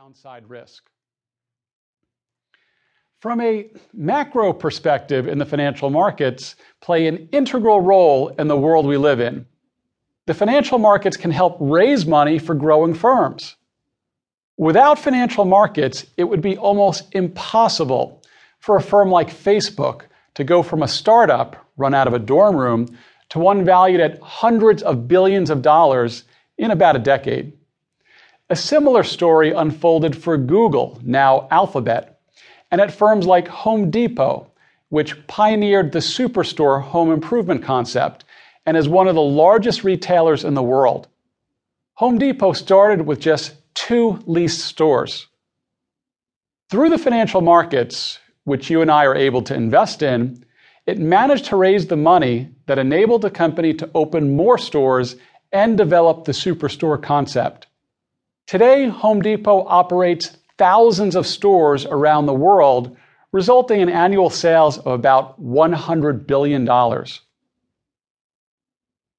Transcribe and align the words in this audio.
downside 0.00 0.48
risk. 0.48 0.84
From 3.20 3.38
a 3.42 3.70
macro 3.92 4.50
perspective 4.54 5.28
in 5.28 5.36
the 5.36 5.44
financial 5.44 5.90
markets, 5.90 6.56
play 6.80 7.06
an 7.06 7.28
integral 7.32 7.82
role 7.82 8.28
in 8.28 8.48
the 8.48 8.56
world 8.56 8.86
we 8.86 8.96
live 8.96 9.20
in. 9.20 9.44
The 10.24 10.32
financial 10.32 10.78
markets 10.78 11.18
can 11.18 11.30
help 11.30 11.58
raise 11.60 12.06
money 12.06 12.38
for 12.38 12.54
growing 12.54 12.94
firms. 12.94 13.56
Without 14.56 14.98
financial 14.98 15.44
markets, 15.44 16.06
it 16.16 16.24
would 16.24 16.40
be 16.40 16.56
almost 16.56 17.14
impossible 17.14 18.22
for 18.58 18.76
a 18.76 18.82
firm 18.82 19.10
like 19.10 19.28
Facebook 19.28 20.04
to 20.32 20.44
go 20.44 20.62
from 20.62 20.82
a 20.82 20.88
startup 20.88 21.56
run 21.76 21.92
out 21.92 22.06
of 22.06 22.14
a 22.14 22.18
dorm 22.18 22.56
room 22.56 22.86
to 23.28 23.38
one 23.38 23.66
valued 23.66 24.00
at 24.00 24.18
hundreds 24.22 24.82
of 24.82 25.06
billions 25.06 25.50
of 25.50 25.60
dollars 25.60 26.24
in 26.56 26.70
about 26.70 26.96
a 26.96 27.00
decade. 27.00 27.52
A 28.52 28.56
similar 28.56 29.04
story 29.04 29.52
unfolded 29.52 30.20
for 30.20 30.36
Google, 30.36 30.98
now 31.04 31.46
Alphabet, 31.52 32.20
and 32.72 32.80
at 32.80 32.90
firms 32.90 33.24
like 33.24 33.46
Home 33.46 33.92
Depot, 33.92 34.50
which 34.88 35.24
pioneered 35.28 35.92
the 35.92 36.00
superstore 36.00 36.82
home 36.82 37.12
improvement 37.12 37.62
concept 37.62 38.24
and 38.66 38.76
is 38.76 38.88
one 38.88 39.06
of 39.06 39.14
the 39.14 39.22
largest 39.22 39.84
retailers 39.84 40.42
in 40.42 40.54
the 40.54 40.64
world. 40.64 41.06
Home 41.94 42.18
Depot 42.18 42.52
started 42.52 43.06
with 43.06 43.20
just 43.20 43.54
two 43.74 44.20
leased 44.26 44.64
stores. 44.64 45.28
Through 46.70 46.90
the 46.90 46.98
financial 46.98 47.42
markets, 47.42 48.18
which 48.42 48.68
you 48.68 48.82
and 48.82 48.90
I 48.90 49.04
are 49.04 49.14
able 49.14 49.42
to 49.42 49.54
invest 49.54 50.02
in, 50.02 50.44
it 50.86 50.98
managed 50.98 51.44
to 51.46 51.56
raise 51.56 51.86
the 51.86 51.96
money 51.96 52.50
that 52.66 52.80
enabled 52.80 53.22
the 53.22 53.30
company 53.30 53.74
to 53.74 53.88
open 53.94 54.34
more 54.34 54.58
stores 54.58 55.14
and 55.52 55.78
develop 55.78 56.24
the 56.24 56.32
superstore 56.32 57.00
concept. 57.00 57.68
Today, 58.50 58.88
Home 58.88 59.22
Depot 59.22 59.64
operates 59.68 60.36
thousands 60.58 61.14
of 61.14 61.24
stores 61.24 61.86
around 61.86 62.26
the 62.26 62.34
world, 62.34 62.96
resulting 63.30 63.80
in 63.80 63.88
annual 63.88 64.28
sales 64.28 64.76
of 64.78 64.88
about 64.88 65.40
$100 65.40 66.26
billion. 66.26 66.66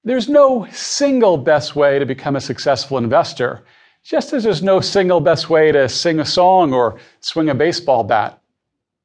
There's 0.04 0.28
no 0.28 0.68
single 0.74 1.38
best 1.38 1.78
way 1.78 1.98
to 1.98 2.06
become 2.06 2.36
a 2.36 2.42
successful 2.42 2.98
investor, 2.98 3.64
just 4.04 4.34
as 4.34 4.44
there's 4.44 4.62
no 4.62 4.82
single 4.82 5.22
best 5.22 5.50
way 5.50 5.72
to 5.72 5.88
sing 5.88 6.20
a 6.20 6.26
song 6.26 6.74
or 6.74 7.00
swing 7.22 7.48
a 7.48 7.56
baseball 7.56 8.04
bat. 8.04 8.38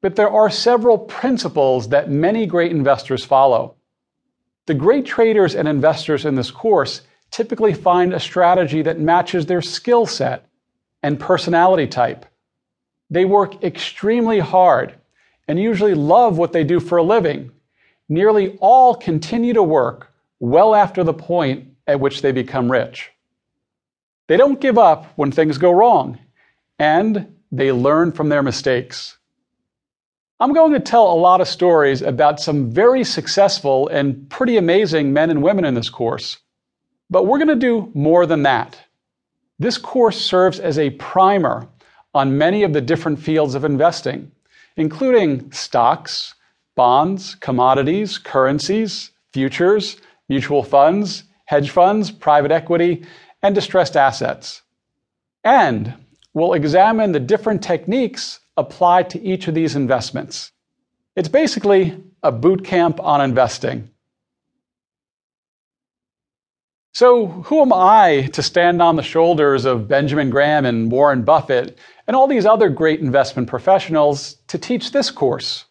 But 0.02 0.16
there 0.16 0.28
are 0.28 0.50
several 0.50 0.98
principles 0.98 1.90
that 1.90 2.10
many 2.10 2.46
great 2.46 2.72
investors 2.72 3.24
follow. 3.24 3.76
The 4.66 4.74
great 4.74 5.06
traders 5.06 5.54
and 5.54 5.68
investors 5.68 6.24
in 6.24 6.34
this 6.34 6.50
course 6.50 7.02
typically 7.30 7.74
find 7.74 8.12
a 8.12 8.20
strategy 8.20 8.82
that 8.82 8.98
matches 8.98 9.46
their 9.46 9.62
skill 9.62 10.06
set 10.06 10.46
and 11.02 11.20
personality 11.20 11.86
type. 11.86 12.26
They 13.10 13.24
work 13.24 13.62
extremely 13.62 14.38
hard 14.38 14.94
and 15.48 15.60
usually 15.60 15.94
love 15.94 16.38
what 16.38 16.52
they 16.52 16.64
do 16.64 16.80
for 16.80 16.98
a 16.98 17.02
living. 17.02 17.52
Nearly 18.08 18.56
all 18.60 18.94
continue 18.94 19.52
to 19.54 19.62
work 19.62 20.12
well 20.40 20.74
after 20.74 21.04
the 21.04 21.14
point 21.14 21.68
at 21.86 22.00
which 22.00 22.22
they 22.22 22.32
become 22.32 22.70
rich. 22.70 23.10
They 24.26 24.36
don't 24.36 24.60
give 24.60 24.78
up 24.78 25.06
when 25.16 25.30
things 25.30 25.58
go 25.58 25.70
wrong, 25.70 26.18
and 26.78 27.36
they 27.52 27.70
learn 27.70 28.12
from 28.12 28.28
their 28.28 28.42
mistakes. 28.42 29.16
I'm 30.40 30.52
going 30.52 30.72
to 30.72 30.80
tell 30.80 31.10
a 31.10 31.14
lot 31.14 31.40
of 31.40 31.48
stories 31.48 32.02
about 32.02 32.40
some 32.40 32.70
very 32.70 33.04
successful 33.04 33.88
and 33.88 34.28
pretty 34.28 34.56
amazing 34.56 35.12
men 35.12 35.30
and 35.30 35.42
women 35.42 35.64
in 35.64 35.74
this 35.74 35.88
course. 35.88 36.38
But 37.08 37.26
we're 37.26 37.38
going 37.38 37.48
to 37.48 37.54
do 37.54 37.90
more 37.94 38.26
than 38.26 38.42
that. 38.42 38.78
This 39.58 39.78
course 39.78 40.20
serves 40.20 40.60
as 40.60 40.78
a 40.78 40.90
primer 40.90 41.68
on 42.14 42.38
many 42.38 42.62
of 42.62 42.72
the 42.72 42.80
different 42.80 43.18
fields 43.18 43.54
of 43.54 43.64
investing, 43.64 44.32
including 44.76 45.50
stocks, 45.52 46.34
bonds, 46.74 47.34
commodities, 47.36 48.18
currencies, 48.18 49.10
futures, 49.32 49.98
mutual 50.28 50.62
funds, 50.62 51.24
hedge 51.46 51.70
funds, 51.70 52.10
private 52.10 52.50
equity, 52.50 53.06
and 53.42 53.54
distressed 53.54 53.96
assets. 53.96 54.62
And 55.44 55.94
we'll 56.34 56.54
examine 56.54 57.12
the 57.12 57.20
different 57.20 57.62
techniques 57.62 58.40
applied 58.56 59.08
to 59.10 59.22
each 59.22 59.48
of 59.48 59.54
these 59.54 59.76
investments. 59.76 60.52
It's 61.14 61.28
basically 61.28 62.02
a 62.22 62.32
boot 62.32 62.64
camp 62.64 63.00
on 63.00 63.20
investing. 63.20 63.90
So, 66.96 67.26
who 67.26 67.60
am 67.60 67.74
I 67.74 68.30
to 68.32 68.42
stand 68.42 68.80
on 68.80 68.96
the 68.96 69.02
shoulders 69.02 69.66
of 69.66 69.86
Benjamin 69.86 70.30
Graham 70.30 70.64
and 70.64 70.90
Warren 70.90 71.24
Buffett 71.24 71.78
and 72.06 72.16
all 72.16 72.26
these 72.26 72.46
other 72.46 72.70
great 72.70 73.00
investment 73.00 73.48
professionals 73.48 74.36
to 74.46 74.56
teach 74.56 74.92
this 74.92 75.10
course? 75.10 75.66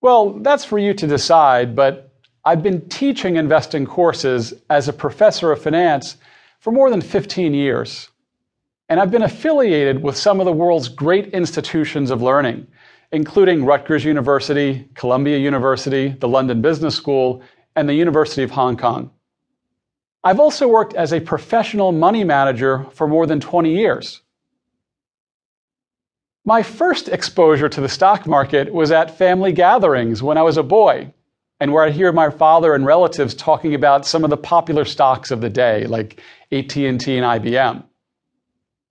Well, 0.00 0.40
that's 0.40 0.64
for 0.64 0.80
you 0.80 0.92
to 0.92 1.06
decide, 1.06 1.76
but 1.76 2.12
I've 2.44 2.64
been 2.64 2.88
teaching 2.88 3.36
investing 3.36 3.86
courses 3.86 4.52
as 4.68 4.88
a 4.88 4.92
professor 4.92 5.52
of 5.52 5.62
finance 5.62 6.16
for 6.58 6.72
more 6.72 6.90
than 6.90 7.00
15 7.00 7.54
years. 7.54 8.08
And 8.88 8.98
I've 8.98 9.12
been 9.12 9.22
affiliated 9.22 10.02
with 10.02 10.16
some 10.16 10.40
of 10.40 10.46
the 10.46 10.52
world's 10.52 10.88
great 10.88 11.28
institutions 11.28 12.10
of 12.10 12.22
learning, 12.22 12.66
including 13.12 13.64
Rutgers 13.64 14.04
University, 14.04 14.88
Columbia 14.94 15.38
University, 15.38 16.08
the 16.08 16.26
London 16.26 16.60
Business 16.60 16.96
School, 16.96 17.40
and 17.76 17.88
the 17.88 17.94
University 17.94 18.42
of 18.42 18.50
Hong 18.50 18.76
Kong. 18.76 19.12
I've 20.22 20.40
also 20.40 20.68
worked 20.68 20.94
as 20.94 21.12
a 21.12 21.20
professional 21.20 21.92
money 21.92 22.24
manager 22.24 22.86
for 22.92 23.08
more 23.08 23.26
than 23.26 23.40
20 23.40 23.74
years. 23.74 24.20
My 26.44 26.62
first 26.62 27.08
exposure 27.08 27.68
to 27.68 27.80
the 27.80 27.88
stock 27.88 28.26
market 28.26 28.72
was 28.72 28.90
at 28.90 29.16
family 29.16 29.52
gatherings 29.52 30.22
when 30.22 30.36
I 30.36 30.42
was 30.42 30.56
a 30.56 30.62
boy, 30.62 31.12
and 31.58 31.72
where 31.72 31.84
I'd 31.84 31.92
hear 31.92 32.12
my 32.12 32.30
father 32.30 32.74
and 32.74 32.84
relatives 32.84 33.34
talking 33.34 33.74
about 33.74 34.06
some 34.06 34.24
of 34.24 34.30
the 34.30 34.36
popular 34.36 34.84
stocks 34.84 35.30
of 35.30 35.40
the 35.40 35.50
day, 35.50 35.86
like 35.86 36.20
AT&T 36.50 36.86
and 36.86 37.00
IBM. 37.00 37.84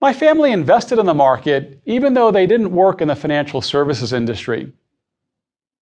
My 0.00 0.12
family 0.12 0.52
invested 0.52 0.98
in 0.98 1.06
the 1.06 1.14
market 1.14 1.80
even 1.84 2.14
though 2.14 2.30
they 2.30 2.46
didn't 2.46 2.72
work 2.72 3.02
in 3.02 3.08
the 3.08 3.16
financial 3.16 3.60
services 3.60 4.12
industry. 4.12 4.72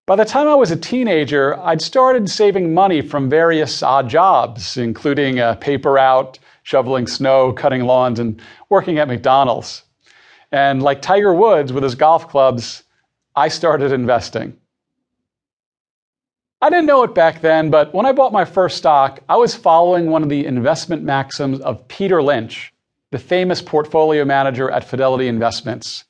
By 0.08 0.16
the 0.16 0.24
time 0.24 0.48
I 0.48 0.54
was 0.54 0.70
a 0.70 0.76
teenager, 0.76 1.60
I'd 1.60 1.82
started 1.82 2.30
saving 2.30 2.72
money 2.72 3.02
from 3.02 3.28
various 3.28 3.82
odd 3.82 4.08
jobs, 4.08 4.78
including 4.78 5.38
a 5.38 5.54
paper 5.60 5.98
out, 5.98 6.38
shoveling 6.62 7.06
snow, 7.06 7.52
cutting 7.52 7.84
lawns, 7.84 8.18
and 8.18 8.40
working 8.70 8.98
at 8.98 9.06
McDonald's. 9.06 9.82
And 10.50 10.82
like 10.82 11.02
Tiger 11.02 11.34
Woods 11.34 11.74
with 11.74 11.82
his 11.82 11.94
golf 11.94 12.26
clubs, 12.26 12.84
I 13.36 13.48
started 13.48 13.92
investing. 13.92 14.56
I 16.62 16.70
didn't 16.70 16.86
know 16.86 17.02
it 17.02 17.14
back 17.14 17.42
then, 17.42 17.68
but 17.68 17.92
when 17.92 18.06
I 18.06 18.12
bought 18.12 18.32
my 18.32 18.46
first 18.46 18.78
stock, 18.78 19.20
I 19.28 19.36
was 19.36 19.54
following 19.54 20.06
one 20.06 20.22
of 20.22 20.30
the 20.30 20.46
investment 20.46 21.02
maxims 21.02 21.60
of 21.60 21.86
Peter 21.86 22.22
Lynch, 22.22 22.72
the 23.10 23.18
famous 23.18 23.60
portfolio 23.60 24.24
manager 24.24 24.70
at 24.70 24.88
Fidelity 24.88 25.28
Investments. 25.28 26.04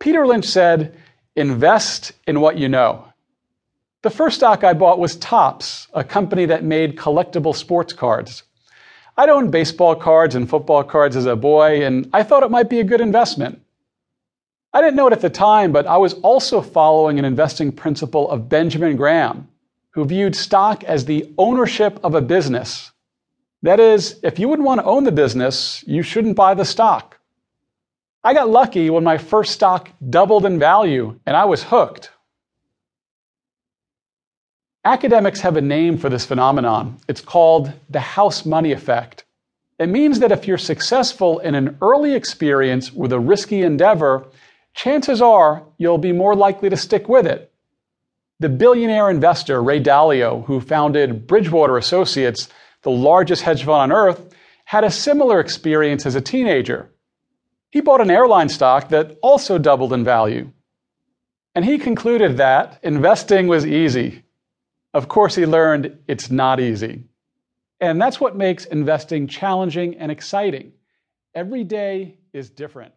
Peter 0.00 0.26
Lynch 0.26 0.44
said, 0.44 0.94
Invest 1.34 2.12
in 2.26 2.42
what 2.42 2.58
you 2.58 2.68
know. 2.68 3.06
The 4.02 4.10
first 4.10 4.38
stock 4.38 4.64
I 4.64 4.72
bought 4.72 4.98
was 4.98 5.14
Topps, 5.14 5.86
a 5.94 6.02
company 6.02 6.46
that 6.46 6.64
made 6.64 6.96
collectible 6.96 7.54
sports 7.54 7.92
cards. 7.92 8.42
I'd 9.16 9.28
owned 9.28 9.52
baseball 9.52 9.94
cards 9.94 10.34
and 10.34 10.50
football 10.50 10.82
cards 10.82 11.14
as 11.14 11.26
a 11.26 11.36
boy, 11.36 11.84
and 11.84 12.10
I 12.12 12.24
thought 12.24 12.42
it 12.42 12.50
might 12.50 12.68
be 12.68 12.80
a 12.80 12.84
good 12.84 13.00
investment. 13.00 13.62
I 14.72 14.80
didn't 14.80 14.96
know 14.96 15.06
it 15.06 15.12
at 15.12 15.20
the 15.20 15.30
time, 15.30 15.70
but 15.70 15.86
I 15.86 15.98
was 15.98 16.14
also 16.14 16.60
following 16.62 17.20
an 17.20 17.24
investing 17.24 17.70
principle 17.70 18.28
of 18.28 18.48
Benjamin 18.48 18.96
Graham, 18.96 19.46
who 19.90 20.04
viewed 20.04 20.34
stock 20.34 20.82
as 20.82 21.04
the 21.04 21.32
ownership 21.38 22.00
of 22.02 22.16
a 22.16 22.20
business. 22.20 22.90
That 23.62 23.78
is, 23.78 24.18
if 24.24 24.40
you 24.40 24.48
wouldn't 24.48 24.66
want 24.66 24.80
to 24.80 24.86
own 24.86 25.04
the 25.04 25.12
business, 25.12 25.84
you 25.86 26.02
shouldn't 26.02 26.34
buy 26.34 26.54
the 26.54 26.64
stock. 26.64 27.20
I 28.24 28.34
got 28.34 28.50
lucky 28.50 28.90
when 28.90 29.04
my 29.04 29.18
first 29.18 29.52
stock 29.52 29.90
doubled 30.10 30.44
in 30.44 30.58
value, 30.58 31.20
and 31.24 31.36
I 31.36 31.44
was 31.44 31.62
hooked. 31.62 32.10
Academics 34.84 35.40
have 35.42 35.56
a 35.56 35.60
name 35.60 35.96
for 35.96 36.08
this 36.08 36.26
phenomenon. 36.26 36.98
It's 37.06 37.20
called 37.20 37.72
the 37.88 38.00
house 38.00 38.44
money 38.44 38.72
effect. 38.72 39.22
It 39.78 39.88
means 39.88 40.18
that 40.18 40.32
if 40.32 40.48
you're 40.48 40.58
successful 40.58 41.38
in 41.38 41.54
an 41.54 41.78
early 41.80 42.14
experience 42.14 42.92
with 42.92 43.12
a 43.12 43.20
risky 43.20 43.62
endeavor, 43.62 44.26
chances 44.74 45.22
are 45.22 45.62
you'll 45.78 45.98
be 45.98 46.10
more 46.10 46.34
likely 46.34 46.68
to 46.68 46.76
stick 46.76 47.08
with 47.08 47.26
it. 47.28 47.52
The 48.40 48.48
billionaire 48.48 49.08
investor 49.08 49.62
Ray 49.62 49.80
Dalio, 49.80 50.44
who 50.46 50.60
founded 50.60 51.28
Bridgewater 51.28 51.78
Associates, 51.78 52.48
the 52.82 52.90
largest 52.90 53.42
hedge 53.42 53.64
fund 53.64 53.92
on 53.92 53.92
earth, 53.92 54.34
had 54.64 54.82
a 54.82 54.90
similar 54.90 55.38
experience 55.38 56.06
as 56.06 56.16
a 56.16 56.20
teenager. 56.20 56.90
He 57.70 57.80
bought 57.80 58.00
an 58.00 58.10
airline 58.10 58.48
stock 58.48 58.88
that 58.88 59.16
also 59.22 59.58
doubled 59.58 59.92
in 59.92 60.02
value. 60.02 60.50
And 61.54 61.64
he 61.64 61.78
concluded 61.78 62.36
that 62.38 62.80
investing 62.82 63.46
was 63.46 63.64
easy. 63.64 64.24
Of 64.94 65.08
course, 65.08 65.34
he 65.34 65.46
learned 65.46 65.98
it's 66.06 66.30
not 66.30 66.60
easy. 66.60 67.04
And 67.80 68.00
that's 68.00 68.20
what 68.20 68.36
makes 68.36 68.64
investing 68.64 69.26
challenging 69.26 69.96
and 69.96 70.12
exciting. 70.12 70.72
Every 71.34 71.64
day 71.64 72.18
is 72.32 72.50
different. 72.50 72.92